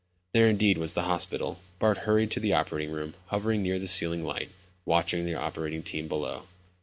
There 0.33 0.49
indeed 0.49 0.79
was 0.79 0.95
the 0.95 1.03
hospital. 1.03 1.59
Bart 1.77 1.99
hurried 2.09 2.31
to 2.31 2.39
the 2.39 2.53
operating 2.53 2.89
room, 2.91 3.13
hovering 3.27 3.61
near 3.61 3.77
the 3.77 3.85
ceiling 3.85 4.25
light, 4.25 4.49
watching 4.83 5.25
the 5.27 5.35
operating 5.35 5.83
team 5.83 6.07
below. 6.07 6.47